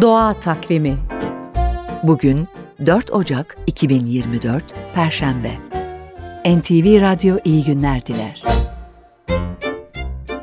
[0.00, 0.98] Doğa Takvimi
[2.02, 2.48] Bugün
[2.86, 5.50] 4 Ocak 2024 Perşembe
[6.44, 8.42] NTV Radyo iyi günler diler.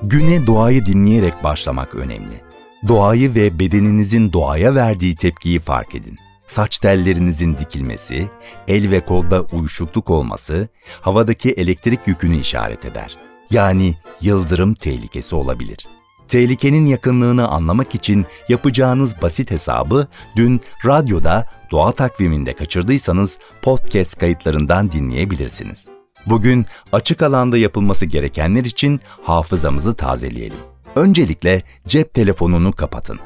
[0.04, 2.42] Güne doğayı dinleyerek başlamak önemli.
[2.88, 6.18] Doğayı ve bedeninizin doğaya verdiği tepkiyi fark edin.
[6.48, 8.30] Saç tellerinizin dikilmesi,
[8.68, 10.68] el ve kolda uyuşukluk olması,
[11.02, 13.18] havadaki elektrik yükünü işaret eder.
[13.52, 15.95] Yani yıldırım tehlikesi olabilir.
[16.28, 25.88] Tehlikenin yakınlığını anlamak için yapacağınız basit hesabı dün radyoda doğa takviminde kaçırdıysanız podcast kayıtlarından dinleyebilirsiniz.
[26.26, 30.58] Bugün açık alanda yapılması gerekenler için hafızamızı tazeleyelim.
[30.96, 33.20] Öncelikle cep telefonunu kapatın.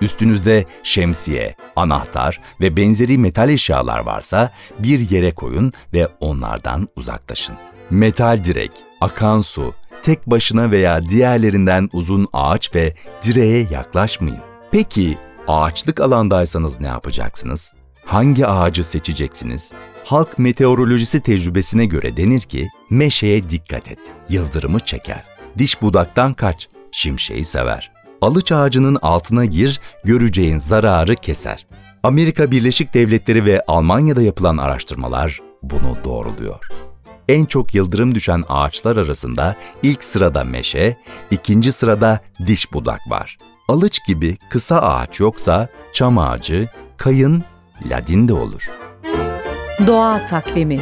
[0.00, 7.54] Üstünüzde şemsiye, anahtar ve benzeri metal eşyalar varsa bir yere koyun ve onlardan uzaklaşın.
[7.90, 8.70] Metal direk,
[9.00, 9.74] akan su,
[10.06, 14.40] tek başına veya diğerlerinden uzun ağaç ve direğe yaklaşmayın.
[14.70, 15.16] Peki
[15.48, 17.72] ağaçlık alandaysanız ne yapacaksınız?
[18.04, 19.72] Hangi ağacı seçeceksiniz?
[20.04, 25.24] Halk meteorolojisi tecrübesine göre denir ki, meşeye dikkat et, yıldırımı çeker.
[25.58, 27.92] Diş budaktan kaç, şimşeği sever.
[28.20, 31.66] Alıç ağacının altına gir, göreceğin zararı keser.
[32.02, 36.85] Amerika Birleşik Devletleri ve Almanya'da yapılan araştırmalar bunu doğruluyor.
[37.28, 40.96] En çok yıldırım düşen ağaçlar arasında ilk sırada meşe,
[41.30, 43.38] ikinci sırada diş budak var.
[43.68, 47.44] Alıç gibi kısa ağaç yoksa çam ağacı, kayın,
[47.90, 48.70] ladin de olur.
[49.86, 50.80] Doğa Takvimi